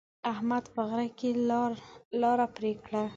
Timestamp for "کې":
1.17-1.29